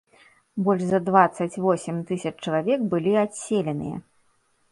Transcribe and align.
Больш 0.67 0.83
за 0.91 0.99
дваццаць 1.09 1.59
восем 1.65 1.99
тысяч 2.11 2.33
чалавек 2.47 2.79
былі 2.93 3.13
адселеныя. 3.27 3.97